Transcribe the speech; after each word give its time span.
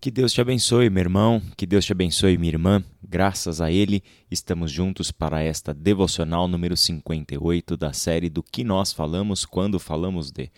Que 0.00 0.12
Deus 0.12 0.32
te 0.32 0.40
abençoe, 0.40 0.88
meu 0.88 1.00
irmão, 1.00 1.42
que 1.56 1.66
Deus 1.66 1.84
te 1.84 1.90
abençoe, 1.90 2.38
minha 2.38 2.52
irmã. 2.52 2.84
Graças 3.02 3.60
a 3.60 3.68
Ele, 3.72 4.00
estamos 4.30 4.70
juntos 4.70 5.10
para 5.10 5.42
esta 5.42 5.74
devocional 5.74 6.46
número 6.46 6.76
58 6.76 7.76
da 7.76 7.92
série 7.92 8.30
do 8.30 8.40
que 8.40 8.62
nós 8.62 8.92
falamos 8.92 9.44
quando 9.44 9.80
falamos 9.80 10.30
de. 10.30 10.52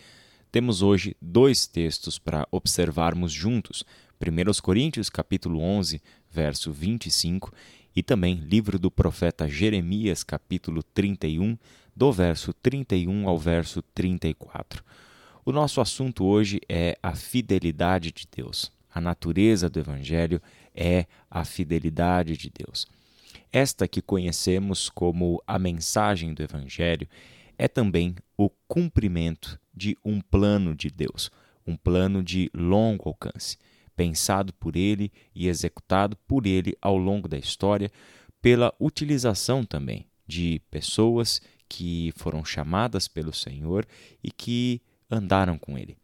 Temos 0.52 0.82
hoje 0.82 1.16
dois 1.22 1.66
textos 1.66 2.18
para 2.18 2.46
observarmos 2.50 3.32
juntos. 3.32 3.82
1 4.20 4.60
Coríntios, 4.60 5.08
capítulo 5.08 5.58
11, 5.58 6.02
verso 6.30 6.70
25, 6.70 7.50
e 7.96 8.02
também 8.02 8.34
livro 8.34 8.78
do 8.78 8.90
profeta 8.90 9.48
Jeremias, 9.48 10.22
capítulo 10.22 10.82
31, 10.82 11.56
do 11.96 12.12
verso 12.12 12.52
31 12.52 13.26
ao 13.26 13.38
verso 13.38 13.80
34. 13.94 14.84
O 15.46 15.50
nosso 15.50 15.80
assunto 15.80 16.26
hoje 16.26 16.60
é 16.68 16.98
a 17.02 17.14
fidelidade 17.14 18.12
de 18.12 18.28
Deus. 18.30 18.70
A 18.92 19.00
natureza 19.00 19.68
do 19.68 19.78
Evangelho 19.78 20.40
é 20.74 21.06
a 21.30 21.44
fidelidade 21.44 22.36
de 22.36 22.50
Deus. 22.50 22.86
Esta 23.52 23.88
que 23.88 24.02
conhecemos 24.02 24.88
como 24.88 25.42
a 25.46 25.58
mensagem 25.58 26.34
do 26.34 26.42
Evangelho 26.42 27.08
é 27.58 27.68
também 27.68 28.16
o 28.36 28.48
cumprimento 28.66 29.60
de 29.74 29.96
um 30.04 30.20
plano 30.20 30.74
de 30.74 30.90
Deus, 30.90 31.30
um 31.66 31.76
plano 31.76 32.22
de 32.22 32.50
longo 32.54 33.08
alcance, 33.08 33.56
pensado 33.94 34.52
por 34.54 34.76
Ele 34.76 35.12
e 35.34 35.46
executado 35.48 36.16
por 36.26 36.46
Ele 36.46 36.76
ao 36.80 36.96
longo 36.96 37.28
da 37.28 37.38
história, 37.38 37.90
pela 38.40 38.74
utilização 38.80 39.64
também 39.64 40.06
de 40.26 40.62
pessoas 40.70 41.40
que 41.68 42.12
foram 42.16 42.44
chamadas 42.44 43.06
pelo 43.06 43.32
Senhor 43.32 43.86
e 44.22 44.30
que 44.30 44.80
andaram 45.10 45.58
com 45.58 45.76
Ele. 45.76 45.96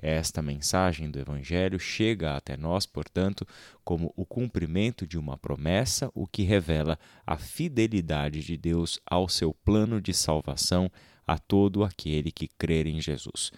Esta 0.00 0.40
mensagem 0.40 1.10
do 1.10 1.18
Evangelho 1.18 1.78
chega 1.78 2.36
até 2.36 2.56
nós, 2.56 2.86
portanto, 2.86 3.46
como 3.84 4.12
o 4.16 4.24
cumprimento 4.24 5.04
de 5.04 5.18
uma 5.18 5.36
promessa, 5.36 6.08
o 6.14 6.24
que 6.24 6.44
revela 6.44 6.96
a 7.26 7.36
fidelidade 7.36 8.44
de 8.44 8.56
Deus 8.56 9.00
ao 9.04 9.28
seu 9.28 9.52
plano 9.52 10.00
de 10.00 10.14
salvação 10.14 10.90
a 11.26 11.36
todo 11.36 11.82
aquele 11.82 12.30
que 12.30 12.46
crer 12.46 12.86
em 12.86 13.00
Jesus. 13.00 13.50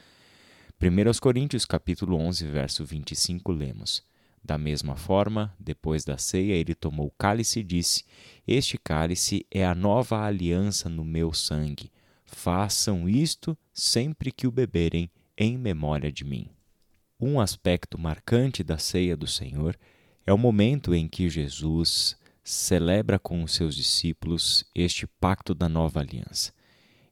1 0.80 1.20
Coríntios 1.20 1.66
capítulo 1.66 2.16
11, 2.16 2.46
verso 2.46 2.86
25, 2.86 3.52
lemos: 3.52 4.02
Da 4.42 4.56
mesma 4.56 4.96
forma, 4.96 5.54
depois 5.60 6.04
da 6.04 6.16
ceia, 6.16 6.54
ele 6.54 6.74
tomou 6.74 7.08
o 7.08 7.14
cálice 7.18 7.60
e 7.60 7.62
disse: 7.62 8.04
Este 8.48 8.78
cálice 8.78 9.44
é 9.50 9.66
a 9.66 9.74
nova 9.74 10.24
aliança 10.24 10.88
no 10.88 11.04
meu 11.04 11.34
sangue. 11.34 11.92
Façam 12.24 13.06
isto 13.06 13.58
sempre 13.74 14.32
que 14.32 14.46
o 14.46 14.50
beberem 14.50 15.10
em 15.40 15.56
memória 15.56 16.12
de 16.12 16.22
mim. 16.22 16.50
Um 17.18 17.40
aspecto 17.40 17.98
marcante 17.98 18.62
da 18.62 18.76
ceia 18.76 19.16
do 19.16 19.26
Senhor 19.26 19.74
é 20.26 20.32
o 20.34 20.36
momento 20.36 20.94
em 20.94 21.08
que 21.08 21.30
Jesus 21.30 22.14
celebra 22.44 23.18
com 23.18 23.42
os 23.42 23.54
seus 23.54 23.74
discípulos 23.74 24.66
este 24.74 25.06
pacto 25.06 25.54
da 25.54 25.66
nova 25.66 26.00
aliança. 26.00 26.52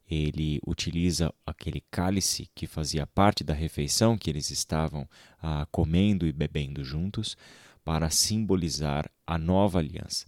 Ele 0.07 0.61
utiliza 0.67 1.33
aquele 1.47 1.83
cálice 1.91 2.51
que 2.55 2.67
fazia 2.67 3.07
parte 3.07 3.43
da 3.43 3.55
refeição 3.55 4.19
que 4.19 4.29
eles 4.29 4.51
estavam 4.51 5.09
ah, 5.43 5.67
comendo 5.71 6.27
e 6.27 6.33
bebendo 6.33 6.85
juntos 6.85 7.35
para 7.83 8.11
simbolizar 8.11 9.11
a 9.27 9.39
nova 9.39 9.79
aliança. 9.79 10.27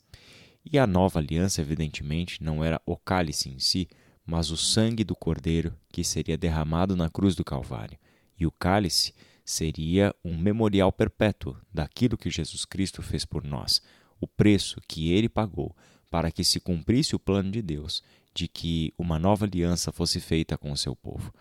E 0.65 0.79
a 0.79 0.87
nova 0.87 1.19
aliança, 1.19 1.61
evidentemente, 1.61 2.43
não 2.43 2.65
era 2.65 2.81
o 2.87 2.97
cálice 2.97 3.51
em 3.51 3.59
si, 3.59 3.89
mas 4.31 4.53
o 4.53 4.57
sangue 4.57 5.03
do 5.03 5.17
Cordeiro 5.17 5.75
que 5.91 6.05
seria 6.05 6.39
derramado 6.39 6.95
na 6.95 7.11
cruz 7.11 7.35
do 7.35 7.45
Calvário. 7.45 7.99
E 8.39 8.47
o 8.47 8.53
cálice 8.53 9.13
seria 9.45 10.15
um 10.25 10.39
memorial 10.39 10.93
perpétuo 10.93 11.57
daquilo 11.75 12.17
que 12.17 12.31
Jesus 12.31 12.65
Cristo 12.65 13.03
fez 13.03 13.25
por 13.25 13.43
nós, 13.43 13.83
o 14.21 14.29
preço 14.29 14.81
que 14.87 15.13
ele 15.13 15.29
pagou 15.29 15.75
para 16.09 16.31
que 16.31 16.45
se 16.45 16.61
cumprisse 16.61 17.17
o 17.17 17.19
plano 17.19 17.51
de 17.51 17.61
Deus 17.61 18.05
de 18.33 18.47
que 18.47 18.95
uma 18.97 19.19
nova 19.19 19.47
aliança 19.47 19.91
fosse 19.91 20.21
feita 20.21 20.57
com 20.57 20.71
o 20.71 20.77
seu 20.77 20.95
povo. 20.95 21.35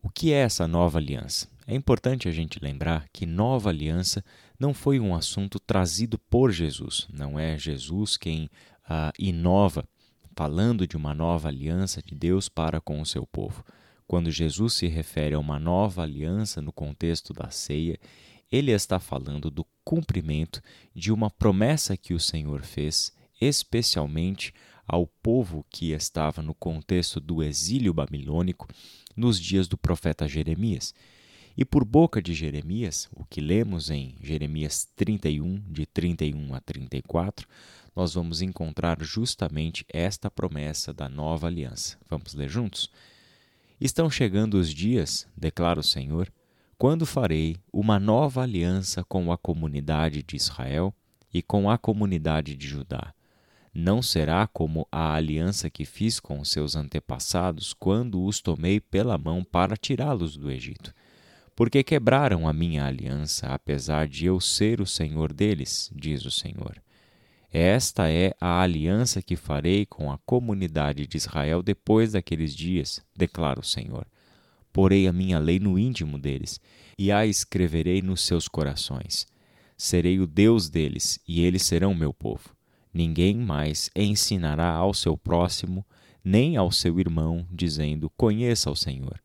O 0.00 0.08
que 0.08 0.32
é 0.32 0.36
essa 0.36 0.68
nova 0.68 0.98
aliança? 0.98 1.48
É 1.66 1.74
importante 1.74 2.28
a 2.28 2.30
gente 2.30 2.62
lembrar 2.62 3.08
que 3.12 3.26
nova 3.26 3.70
aliança 3.70 4.24
não 4.60 4.72
foi 4.72 5.00
um 5.00 5.12
assunto 5.12 5.58
trazido 5.58 6.16
por 6.30 6.52
Jesus, 6.52 7.08
não 7.12 7.36
é 7.36 7.58
Jesus 7.58 8.16
quem 8.16 8.48
ah, 8.88 9.12
inova 9.18 9.84
falando 10.38 10.86
de 10.86 10.96
uma 10.96 11.12
nova 11.12 11.48
aliança 11.48 12.00
de 12.00 12.14
Deus 12.14 12.48
para 12.48 12.80
com 12.80 13.00
o 13.00 13.04
seu 13.04 13.26
povo. 13.26 13.64
Quando 14.06 14.30
Jesus 14.30 14.74
se 14.74 14.86
refere 14.86 15.34
a 15.34 15.38
uma 15.40 15.58
nova 15.58 16.04
aliança 16.04 16.62
no 16.62 16.72
contexto 16.72 17.32
da 17.32 17.50
ceia, 17.50 17.98
ele 18.48 18.70
está 18.70 19.00
falando 19.00 19.50
do 19.50 19.66
cumprimento 19.82 20.62
de 20.94 21.10
uma 21.10 21.28
promessa 21.28 21.96
que 21.96 22.14
o 22.14 22.20
Senhor 22.20 22.62
fez, 22.62 23.12
especialmente 23.40 24.54
ao 24.86 25.08
povo 25.08 25.66
que 25.68 25.90
estava 25.90 26.40
no 26.40 26.54
contexto 26.54 27.18
do 27.18 27.42
exílio 27.42 27.92
babilônico 27.92 28.68
nos 29.16 29.40
dias 29.40 29.66
do 29.66 29.76
profeta 29.76 30.28
Jeremias. 30.28 30.94
E 31.56 31.64
por 31.64 31.84
boca 31.84 32.22
de 32.22 32.32
Jeremias, 32.32 33.08
o 33.12 33.24
que 33.24 33.40
lemos 33.40 33.90
em 33.90 34.14
Jeremias 34.22 34.88
31, 34.94 35.64
de 35.68 35.84
31 35.84 36.54
a 36.54 36.60
34, 36.60 37.48
nós 37.98 38.14
vamos 38.14 38.40
encontrar 38.42 38.96
justamente 39.02 39.84
esta 39.92 40.30
promessa 40.30 40.94
da 40.94 41.08
nova 41.08 41.48
aliança. 41.48 41.98
Vamos 42.08 42.32
ler 42.32 42.48
juntos? 42.48 42.88
Estão 43.80 44.08
chegando 44.08 44.54
os 44.54 44.72
dias, 44.72 45.26
declara 45.36 45.80
o 45.80 45.82
Senhor, 45.82 46.32
quando 46.78 47.04
farei 47.04 47.56
uma 47.72 47.98
nova 47.98 48.42
aliança 48.42 49.02
com 49.02 49.32
a 49.32 49.36
comunidade 49.36 50.22
de 50.22 50.36
Israel 50.36 50.94
e 51.34 51.42
com 51.42 51.68
a 51.68 51.76
comunidade 51.76 52.54
de 52.54 52.68
Judá. 52.68 53.12
Não 53.74 54.00
será 54.00 54.46
como 54.46 54.86
a 54.92 55.14
aliança 55.14 55.68
que 55.68 55.84
fiz 55.84 56.20
com 56.20 56.44
seus 56.44 56.76
antepassados 56.76 57.74
quando 57.74 58.22
os 58.22 58.40
tomei 58.40 58.78
pela 58.78 59.18
mão 59.18 59.42
para 59.42 59.76
tirá-los 59.76 60.36
do 60.36 60.52
Egito. 60.52 60.94
Porque 61.56 61.82
quebraram 61.82 62.46
a 62.46 62.52
minha 62.52 62.84
aliança, 62.84 63.48
apesar 63.48 64.06
de 64.06 64.24
eu 64.24 64.38
ser 64.38 64.80
o 64.80 64.86
Senhor 64.86 65.32
deles, 65.32 65.90
diz 65.92 66.24
o 66.24 66.30
Senhor. 66.30 66.80
Esta 67.50 68.10
é 68.10 68.34
a 68.38 68.60
aliança 68.60 69.22
que 69.22 69.34
farei 69.34 69.86
com 69.86 70.12
a 70.12 70.18
comunidade 70.18 71.06
de 71.06 71.16
Israel 71.16 71.62
depois 71.62 72.12
daqueles 72.12 72.54
dias, 72.54 73.02
declara 73.16 73.58
o 73.58 73.64
Senhor. 73.64 74.06
Porei 74.70 75.08
a 75.08 75.12
minha 75.14 75.38
lei 75.38 75.58
no 75.58 75.78
íntimo 75.78 76.18
deles, 76.18 76.60
e 76.98 77.10
a 77.10 77.24
escreverei 77.24 78.02
nos 78.02 78.20
seus 78.20 78.48
corações. 78.48 79.26
Serei 79.78 80.20
o 80.20 80.26
Deus 80.26 80.68
deles, 80.68 81.18
e 81.26 81.40
eles 81.40 81.62
serão 81.62 81.94
meu 81.94 82.12
povo. 82.12 82.54
Ninguém 82.92 83.36
mais 83.36 83.88
ensinará 83.96 84.70
ao 84.70 84.92
seu 84.92 85.16
próximo, 85.16 85.86
nem 86.22 86.56
ao 86.56 86.70
seu 86.70 87.00
irmão, 87.00 87.46
dizendo: 87.50 88.10
Conheça 88.10 88.70
o 88.70 88.76
Senhor. 88.76 89.18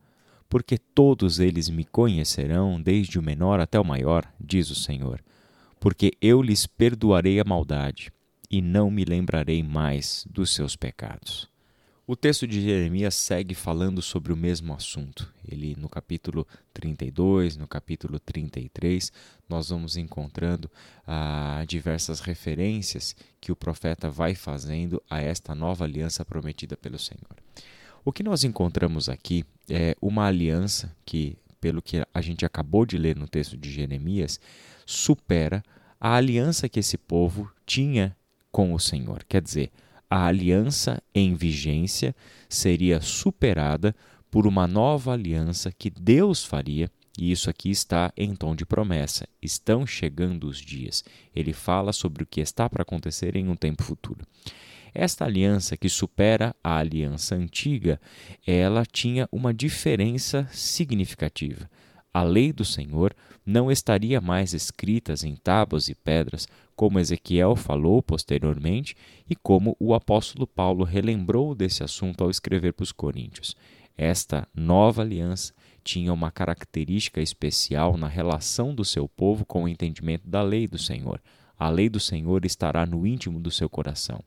Porque 0.48 0.78
todos 0.78 1.40
eles 1.40 1.70
me 1.70 1.84
conhecerão, 1.84 2.82
desde 2.82 3.20
o 3.20 3.24
menor 3.24 3.60
até 3.60 3.78
o 3.80 3.86
maior, 3.86 4.26
diz 4.40 4.70
o 4.70 4.76
Senhor 4.76 5.22
porque 5.84 6.14
eu 6.22 6.42
lhes 6.42 6.66
perdoarei 6.66 7.42
a 7.42 7.44
maldade 7.44 8.10
e 8.50 8.62
não 8.62 8.90
me 8.90 9.04
lembrarei 9.04 9.62
mais 9.62 10.26
dos 10.30 10.54
seus 10.54 10.78
pecados. 10.78 11.50
O 12.08 12.16
texto 12.16 12.48
de 12.48 12.62
Jeremias 12.62 13.16
segue 13.16 13.54
falando 13.54 14.02
sobre 14.02 14.32
o 14.32 14.38
mesmo 14.38 14.74
assunto. 14.74 15.30
Ele, 15.46 15.76
no 15.78 15.90
capítulo 15.90 16.48
32, 16.74 17.58
no 17.58 17.68
capítulo 17.68 18.18
33, 18.18 19.12
nós 19.50 19.72
vamos 19.72 19.98
encontrando 19.98 20.72
ah, 21.06 21.66
diversas 21.68 22.22
referências 22.22 23.14
que 23.42 23.52
o 23.52 23.56
profeta 23.56 24.10
vai 24.10 24.36
fazendo 24.36 25.04
a 25.10 25.20
esta 25.20 25.54
nova 25.54 25.84
aliança 25.84 26.24
prometida 26.24 26.78
pelo 26.78 26.98
Senhor. 26.98 27.36
O 28.06 28.14
que 28.14 28.24
nós 28.24 28.46
encontramos 28.46 29.10
aqui 29.10 29.44
é 29.70 29.98
uma 30.02 30.28
aliança 30.28 30.96
que, 31.06 31.38
pelo 31.64 31.82
que 31.82 32.06
a 32.14 32.20
gente 32.20 32.46
acabou 32.46 32.86
de 32.86 32.98
ler 32.98 33.16
no 33.16 33.26
texto 33.26 33.56
de 33.56 33.72
Jeremias, 33.72 34.38
supera 34.86 35.64
a 35.98 36.16
aliança 36.16 36.68
que 36.68 36.82
esse 36.82 36.98
povo 36.98 37.50
tinha 37.66 38.14
com 38.52 38.74
o 38.74 38.80
Senhor. 38.80 39.24
Quer 39.24 39.42
dizer, 39.42 39.72
a 40.10 40.26
aliança 40.26 41.02
em 41.16 41.34
vigência 41.34 42.14
seria 42.50 43.00
superada 43.00 43.96
por 44.30 44.46
uma 44.46 44.68
nova 44.68 45.14
aliança 45.14 45.72
que 45.72 45.90
Deus 45.90 46.44
faria, 46.44 46.92
e 47.18 47.32
isso 47.32 47.50
aqui 47.50 47.70
está 47.72 48.12
em 48.18 48.36
tom 48.36 48.54
de 48.54 48.66
promessa. 48.66 49.26
Estão 49.42 49.88
chegando 49.88 50.50
os 50.50 50.58
dias. 50.58 51.02
Ele 51.34 51.54
fala 51.54 51.94
sobre 51.94 52.24
o 52.24 52.28
que 52.28 52.42
está 52.42 52.70
para 52.70 52.82
acontecer 52.82 53.38
em 53.38 53.48
um 53.48 53.56
tempo 53.56 53.84
futuro. 53.84 54.28
Esta 54.94 55.26
aliança 55.26 55.76
que 55.76 55.90
supera 55.90 56.56
a 56.64 56.78
aliança 56.78 57.36
antiga, 57.36 58.00
ela 58.46 58.86
tinha 58.86 59.28
uma 59.32 59.54
diferença 59.54 60.48
significativa 60.52 61.70
a 62.14 62.22
lei 62.22 62.54
do 62.54 62.64
Senhor 62.64 63.16
não 63.44 63.72
estaria 63.72 64.22
mais 64.22 64.54
escritas 64.54 65.24
em 65.24 65.36
tábuas 65.36 65.90
e 65.90 65.96
pedras, 65.96 66.48
como 66.76 67.00
Ezequiel 67.00 67.56
falou 67.56 68.04
posteriormente 68.04 68.96
e 69.28 69.36
como 69.36 69.76
o 69.80 69.96
apóstolo 69.96 70.46
Paulo 70.46 70.84
relembrou 70.84 71.56
desse 71.56 71.84
assunto 71.84 72.24
ao 72.24 72.30
escrever 72.30 72.74
para 72.74 72.84
os 72.84 72.92
Coríntios. 72.92 73.56
Esta 73.98 74.48
nova 74.54 75.02
aliança 75.02 75.54
tinha 75.84 76.14
uma 76.14 76.32
característica 76.32 77.20
especial 77.20 77.98
na 77.98 78.08
relação 78.08 78.74
do 78.74 78.86
seu 78.86 79.10
povo 79.10 79.44
com 79.44 79.64
o 79.64 79.68
entendimento 79.68 80.28
da 80.28 80.42
lei 80.42 80.68
do 80.68 80.78
Senhor. 80.78 81.20
A 81.58 81.70
lei 81.70 81.90
do 81.90 82.00
Senhor 82.00 82.46
estará 82.46 82.86
no 82.86 83.06
íntimo 83.08 83.40
do 83.40 83.50
seu 83.52 83.70
coração 83.70 84.24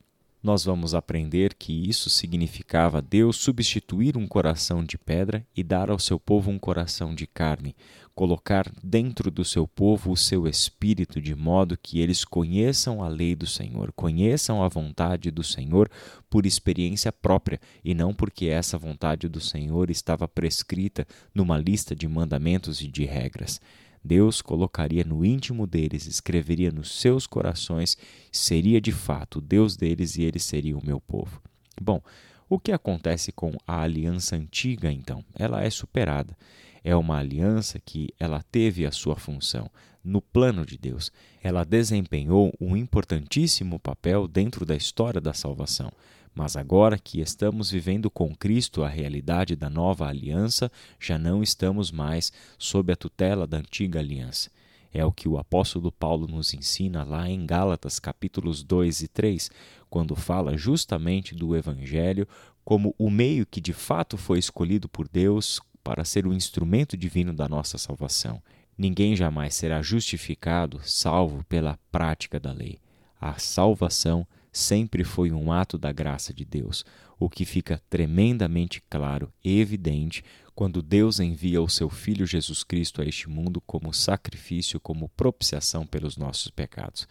nós 0.47 0.65
vamos 0.65 0.95
aprender 0.95 1.55
que 1.55 1.73
isso 1.73 2.09
significava 2.09 3.03
Deus 3.03 3.37
substituir 3.37 4.17
um 4.17 4.29
coração 4.29 4.85
de 4.85 4.97
pedra 4.97 5.45
e 5.57 5.65
dar 5.65 5.91
ao 5.91 5.99
seu 5.99 6.21
povo 6.21 6.53
um 6.53 6.57
coração 6.59 7.17
de 7.17 7.27
carne, 7.27 7.75
colocar 8.15 8.71
dentro 8.81 9.29
do 9.29 9.45
seu 9.45 9.67
povo 9.67 10.13
o 10.13 10.17
seu 10.17 10.47
espírito, 10.47 11.21
de 11.21 11.35
modo 11.35 11.77
que 11.77 11.99
eles 11.99 12.25
conheçam 12.25 13.03
a 13.03 13.09
lei 13.09 13.35
do 13.35 13.45
Senhor, 13.45 13.91
conheçam 13.91 14.63
a 14.63 14.69
vontade 14.69 15.33
do 15.33 15.43
Senhor 15.43 15.91
por 16.31 16.47
experiência 16.47 17.11
própria 17.11 17.61
e 17.85 17.93
não 17.93 18.15
porque 18.15 18.47
essa 18.47 18.79
vontade 18.79 19.29
do 19.29 19.41
Senhor 19.41 19.91
estava 19.91 20.29
prescrita 20.29 21.05
numa 21.35 21.59
lista 21.59 21.93
de 21.93 22.07
mandamentos 22.07 22.81
e 22.81 22.87
de 22.87 23.05
regras. 23.05 23.61
Deus 24.07 24.41
colocaria 24.41 25.03
no 25.05 25.25
íntimo 25.25 25.67
deles, 25.67 26.07
escreveria 26.07 26.71
nos 26.71 27.01
seus 27.01 27.27
corações, 27.27 27.97
seria 28.31 28.81
de 28.81 28.93
fato 28.93 29.39
o 29.39 29.41
Deus 29.41 29.77
deles 29.77 30.17
e 30.17 30.23
eles 30.23 30.45
seriam 30.45 30.79
o 30.79 30.87
meu 30.87 31.01
povo. 31.01 31.43
Bom, 31.81 32.01
o 32.49 32.61
que 32.61 32.71
acontece 32.71 33.33
com 33.33 33.53
a 33.67 33.83
aliança 33.83 34.37
antiga 34.37 34.93
então? 34.93 35.25
Ela 35.35 35.65
é 35.65 35.71
superada. 35.71 36.37
É 36.85 36.95
uma 36.95 37.19
aliança 37.19 37.81
que 37.85 38.15
ela 38.21 38.41
teve 38.53 38.87
a 38.87 38.93
sua 38.93 39.17
função 39.17 39.69
no 40.05 40.23
plano 40.23 40.65
de 40.65 40.79
Deus. 40.79 41.11
Ela 41.43 41.65
desempenhou 41.65 42.55
um 42.61 42.77
importantíssimo 42.77 43.81
papel 43.81 44.29
dentro 44.29 44.65
da 44.65 44.77
história 44.77 45.21
da 45.21 45.35
salvação. 45.35 45.91
Mas 46.37 46.55
agora 46.55 46.99
que 46.99 47.19
estamos 47.19 47.71
vivendo 47.71 48.11
com 48.11 48.37
Cristo 48.37 48.85
a 48.85 48.89
realidade 48.89 49.57
da 49.57 49.71
nova 49.71 50.07
aliança, 50.07 50.71
já 51.01 51.19
não 51.19 51.43
estamos 51.43 51.91
mais 51.91 52.31
sob 52.59 52.93
a 52.93 52.97
tutela 52.97 53.47
da 53.47 53.57
antiga 53.57 54.01
aliança. 54.01 54.51
É 54.93 55.03
o 55.03 55.11
que 55.11 55.31
o 55.31 55.39
apóstolo 55.39 55.91
Paulo 55.91 56.27
nos 56.27 56.53
ensina 56.53 57.05
lá 57.05 57.27
em 57.27 57.47
Gálatas 57.47 57.99
capítulos 57.99 58.63
2 58.63 59.01
e 59.01 59.09
3, 59.09 59.51
quando 59.89 60.15
fala 60.15 60.59
justamente 60.59 61.35
do 61.35 61.57
evangelho 61.57 62.29
como 62.63 62.95
o 62.99 63.09
meio 63.09 63.47
que 63.47 63.61
de 63.61 63.73
fato 63.73 64.19
foi 64.19 64.39
escolhido 64.39 64.91
por 64.91 65.09
Deus 65.09 65.59
para 65.83 66.05
ser 66.05 66.27
o 66.27 66.35
instrumento 66.35 66.99
divino 66.99 67.33
da 67.33 67.49
nossa 67.49 67.79
salvação. 67.79 68.43
Ninguém 68.77 69.17
jamais 69.17 69.55
será 69.55 69.81
justificado 69.81 70.81
salvo 70.83 71.43
pela 71.49 71.79
prática 71.91 72.39
da 72.39 72.53
lei. 72.53 72.79
A 73.19 73.39
salvação 73.39 74.27
sempre 74.57 75.05
foi 75.05 75.31
um 75.31 75.53
ato 75.53 75.77
da 75.77 75.93
graça 75.93 76.33
de 76.33 76.45
Deus, 76.45 76.85
o 77.19 77.29
que 77.29 77.45
fica 77.45 77.81
tremendamente 77.91 78.83
claro 78.89 79.31
e 79.45 79.61
evidente 79.61 80.25
quando 80.55 80.81
Deus 80.81 81.21
envia 81.21 81.61
o 81.61 81.69
seu 81.69 81.91
Filho 81.91 82.27
Jesus 82.27 82.65
Cristo 82.65 83.03
a 83.03 83.05
este 83.05 83.29
mundo 83.29 83.61
como 83.61 83.93
sacrifício, 83.93 84.81
como 84.81 85.11
propiciação 85.11 85.87
pelos 85.87 86.17
nossos 86.17 86.51
pecados. 86.51 87.07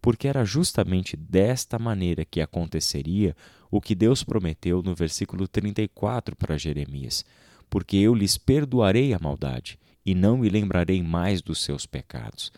Porque 0.00 0.26
era 0.26 0.44
justamente 0.44 1.14
desta 1.14 1.78
maneira 1.78 2.24
que 2.24 2.40
aconteceria 2.40 3.36
o 3.70 3.82
que 3.82 3.94
Deus 3.94 4.24
prometeu 4.24 4.82
no 4.82 4.94
versículo 4.94 5.46
34 5.46 6.34
para 6.36 6.56
Jeremias: 6.56 7.22
Porque 7.68 7.98
eu 7.98 8.14
lhes 8.14 8.38
perdoarei 8.38 9.12
a 9.12 9.18
maldade 9.18 9.78
e 10.06 10.14
não 10.14 10.38
me 10.38 10.48
lembrarei 10.48 11.02
mais 11.02 11.42
dos 11.42 11.62
seus 11.62 11.84
pecados. 11.84 12.50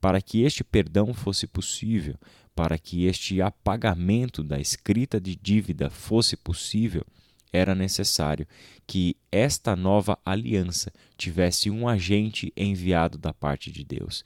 Para 0.00 0.20
que 0.20 0.42
este 0.42 0.62
perdão 0.62 1.12
fosse 1.14 1.46
possível, 1.46 2.16
para 2.54 2.78
que 2.78 3.04
este 3.04 3.40
apagamento 3.42 4.42
da 4.42 4.58
escrita 4.58 5.20
de 5.20 5.36
dívida 5.36 5.90
fosse 5.90 6.36
possível, 6.36 7.04
era 7.52 7.74
necessário 7.74 8.46
que 8.86 9.16
esta 9.30 9.74
nova 9.74 10.18
aliança 10.24 10.92
tivesse 11.16 11.70
um 11.70 11.88
agente 11.88 12.52
enviado 12.56 13.18
da 13.18 13.32
parte 13.32 13.70
de 13.70 13.84
Deus. 13.84 14.24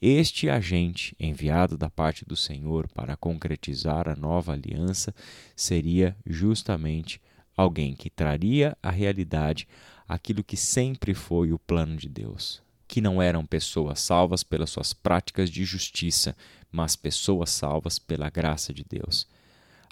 Este 0.00 0.48
agente 0.50 1.16
enviado 1.18 1.76
da 1.76 1.88
parte 1.88 2.24
do 2.24 2.36
Senhor 2.36 2.86
para 2.88 3.16
concretizar 3.16 4.08
a 4.08 4.14
nova 4.16 4.52
aliança 4.52 5.14
seria 5.54 6.16
justamente 6.26 7.20
alguém 7.56 7.94
que 7.94 8.10
traria 8.10 8.76
à 8.82 8.90
realidade 8.90 9.66
aquilo 10.06 10.44
que 10.44 10.56
sempre 10.56 11.14
foi 11.14 11.52
o 11.52 11.58
plano 11.58 11.96
de 11.96 12.08
Deus, 12.08 12.62
que 12.88 13.00
não 13.00 13.20
eram 13.20 13.44
pessoas 13.44 14.00
salvas 14.00 14.42
pelas 14.42 14.70
suas 14.70 14.92
práticas 14.92 15.50
de 15.50 15.64
justiça, 15.64 16.36
mas 16.70 16.96
pessoas 16.96 17.50
salvas 17.50 17.98
pela 17.98 18.30
graça 18.30 18.72
de 18.72 18.84
Deus. 18.88 19.26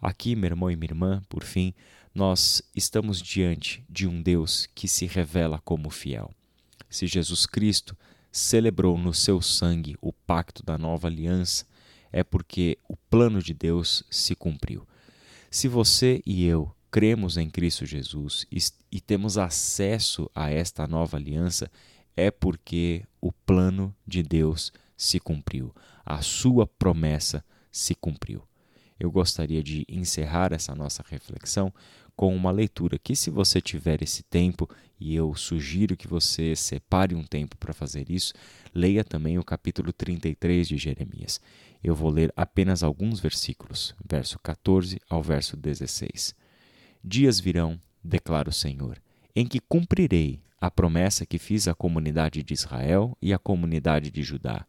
Aqui, 0.01 0.37
meu 0.37 0.51
irmão 0.51 0.71
e 0.71 0.77
minha 0.77 0.91
irmã, 0.91 1.23
por 1.29 1.43
fim, 1.43 1.75
nós 2.15 2.63
estamos 2.75 3.21
diante 3.21 3.85
de 3.89 4.07
um 4.07 4.23
Deus 4.23 4.69
que 4.75 4.87
se 4.87 5.07
revela 5.07 5.61
como 5.65 5.91
fiel. 5.91 6.31
Se 6.89 7.07
Jesus 7.07 7.47
Cristo 7.47 7.97
celebrou 8.31 8.97
no 8.97 9.13
seu 9.13 9.41
sangue 9.41 9.97
o 10.01 10.13
pacto 10.13 10.65
da 10.65 10.79
nova 10.79 11.09
aliança, 11.09 11.67
é 12.13 12.23
porque 12.23 12.79
o 12.89 12.97
plano 12.97 13.43
de 13.43 13.53
Deus 13.53 14.05
se 14.11 14.37
cumpriu. 14.37 14.87
Se 15.51 15.67
você 15.67 16.23
e 16.25 16.45
eu 16.45 16.73
cremos 16.91 17.37
em 17.37 17.51
Cristo 17.51 17.85
Jesus 17.85 18.47
e 18.93 19.01
temos 19.01 19.37
acesso 19.37 20.31
a 20.33 20.49
esta 20.49 20.87
nova 20.87 21.17
aliança, 21.17 21.69
é 22.17 22.31
porque 22.31 23.05
o 23.21 23.33
plano 23.33 23.95
de 24.07 24.23
Deus 24.23 24.73
se 24.97 25.19
cumpriu, 25.19 25.75
a 26.05 26.23
sua 26.23 26.67
promessa 26.67 27.45
se 27.71 27.95
cumpriu. 27.95 28.43
Eu 28.99 29.11
gostaria 29.11 29.63
de 29.63 29.85
encerrar 29.89 30.53
essa 30.53 30.75
nossa 30.75 31.05
reflexão 31.09 31.73
com 32.17 32.35
uma 32.35 32.51
leitura 32.51 32.99
que, 32.99 33.17
se 33.17 33.29
você 33.29 33.61
tiver 33.61 34.03
esse 34.03 34.23
tempo, 34.23 34.69
e 35.01 35.15
eu 35.15 35.35
sugiro 35.35 35.97
que 35.97 36.07
você 36.07 36.55
separe 36.55 37.15
um 37.15 37.25
tempo 37.25 37.57
para 37.57 37.75
fazer 37.75 38.09
isso, 38.09 38.33
leia 38.73 39.03
também 39.03 39.39
o 39.39 39.45
capítulo 39.45 39.93
33 39.93 40.69
de 40.69 40.79
Jeremias. 40.79 41.41
Eu 41.83 41.95
vou 41.95 42.09
ler 42.09 42.33
apenas 42.37 42.83
alguns 42.83 43.19
versículos, 43.19 43.95
verso 44.09 44.39
14 44.39 45.01
ao 45.11 45.23
verso 45.23 45.57
16. 45.57 46.35
Dias 47.03 47.41
virão, 47.41 47.81
declara 48.03 48.49
o 48.49 48.53
Senhor, 48.53 49.03
em 49.35 49.45
que 49.45 49.59
cumprirei 49.59 50.41
a 50.65 50.71
promessa 50.71 51.27
que 51.27 51.39
fiz 51.39 51.69
à 51.69 51.75
comunidade 51.75 52.43
de 52.43 52.55
Israel 52.55 53.15
e 53.21 53.35
à 53.35 53.39
comunidade 53.39 54.11
de 54.11 54.23
Judá. 54.23 54.65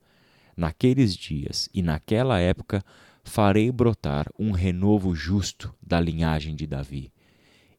Naqueles 0.56 1.15
dias 1.15 1.69
e 1.74 1.81
naquela 1.81 2.38
época 2.38 2.83
farei 3.24 3.71
brotar 3.71 4.27
um 4.38 4.51
renovo 4.51 5.15
justo 5.15 5.74
da 5.81 5.97
linhagem 5.97 6.53
de 6.53 6.68
Davi, 6.68 7.13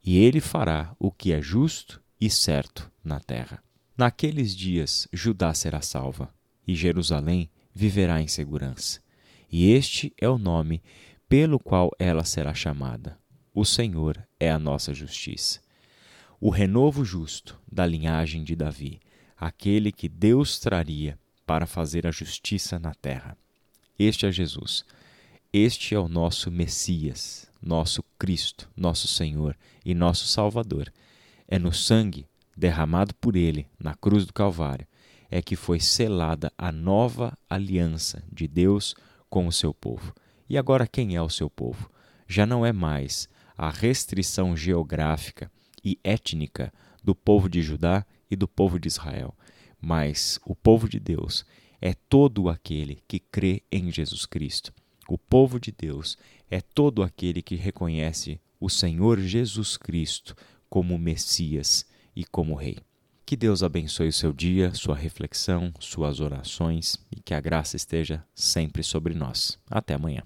e 0.03 0.17
ele 0.17 0.41
fará 0.41 0.97
o 0.99 1.13
que 1.13 1.31
é 1.31 1.43
justo 1.43 2.03
e 2.19 2.31
certo 2.31 2.91
na 3.05 3.21
terra. 3.21 3.63
Naqueles 3.99 4.57
dias 4.57 5.07
Judá 5.13 5.53
será 5.53 5.83
salva, 5.83 6.33
e 6.67 6.75
Jerusalém 6.75 7.51
viverá 7.75 8.23
em 8.23 8.29
segurança. 8.29 8.99
E 9.53 9.71
este 9.73 10.11
é 10.19 10.27
o 10.27 10.39
nome 10.39 10.83
pelo 11.29 11.61
qual 11.61 11.91
ela 11.99 12.25
será 12.25 12.55
chamada: 12.55 13.19
O 13.55 13.63
Senhor 13.63 14.27
é 14.41 14.51
a 14.51 14.59
nossa 14.59 14.95
justiça 14.95 15.66
o 16.41 16.51
renovo 16.51 17.05
justo 17.05 17.59
da 17.71 17.87
linhagem 17.87 18.45
de 18.45 18.55
Davi, 18.55 19.01
aquele 19.37 19.91
que 19.91 20.09
Deus 20.09 20.59
traria 20.59 21.19
para 21.47 21.67
fazer 21.67 22.07
a 22.07 22.11
justiça 22.11 22.79
na 22.79 22.95
terra. 22.95 23.37
Este 23.99 24.27
é 24.27 24.33
Jesus. 24.33 24.85
Este 25.53 25.95
é 25.95 25.99
o 25.99 26.09
nosso 26.09 26.51
Messias, 26.51 27.49
nosso 27.63 28.03
Cristo, 28.19 28.69
nosso 28.77 29.09
Senhor 29.09 29.57
e 29.85 29.95
nosso 29.95 30.27
Salvador. 30.27 30.93
É 31.49 31.59
no 31.59 31.73
sangue 31.73 32.27
derramado 32.57 33.15
por 33.15 33.37
ele 33.37 33.67
na 33.79 33.95
cruz 33.95 34.27
do 34.27 34.33
Calvário 34.33 34.87
é 35.31 35.43
que 35.43 35.57
foi 35.57 35.81
selada 35.81 36.53
a 36.57 36.71
nova 36.71 37.37
aliança 37.49 38.23
de 38.33 38.47
Deus 38.47 38.95
com 39.29 39.47
o 39.47 39.53
seu 39.53 39.75
povo. 39.75 40.15
E 40.49 40.57
agora 40.57 40.87
quem 40.87 41.17
é 41.17 41.23
o 41.23 41.29
seu 41.29 41.51
povo? 41.51 41.91
Já 42.29 42.47
não 42.47 42.65
é 42.65 42.73
mais 42.73 43.29
a 43.57 43.71
restrição 43.71 44.57
geográfica 44.57 45.51
e 45.87 46.01
étnica 46.03 46.73
do 47.01 47.15
povo 47.15 47.49
de 47.49 47.63
Judá 47.63 48.05
e 48.29 48.35
do 48.35 48.49
povo 48.49 48.77
de 48.81 48.89
Israel, 48.89 49.33
mas 49.81 50.41
o 50.45 50.53
povo 50.53 50.89
de 50.89 50.99
Deus 50.99 51.47
é 51.81 51.95
todo 51.95 52.49
aquele 52.49 52.99
que 53.07 53.21
crê 53.21 53.63
em 53.71 53.93
Jesus 53.93 54.27
Cristo. 54.27 54.75
O 55.09 55.17
povo 55.17 55.61
de 55.61 55.71
Deus 55.71 56.19
é 56.51 56.61
todo 56.61 57.05
aquele 57.05 57.41
que 57.41 57.55
reconhece 57.55 58.41
o 58.59 58.69
Senhor 58.69 59.21
Jesus 59.21 59.77
Cristo 59.77 60.35
como 60.69 60.99
Messias 60.99 61.87
e 62.17 62.25
como 62.25 62.57
Rei. 62.57 62.79
Que 63.25 63.37
Deus 63.37 63.63
abençoe 63.63 64.09
o 64.09 64.13
seu 64.13 64.33
dia, 64.33 64.75
sua 64.75 64.97
reflexão, 64.97 65.73
suas 65.79 66.19
orações 66.19 66.97
e 67.13 67.21
que 67.21 67.35
a 67.35 67.41
graça 67.41 67.77
esteja 67.77 68.25
sempre 68.35 68.83
sobre 68.83 69.15
nós. 69.15 69.57
Até 69.71 69.95
amanhã. 69.95 70.25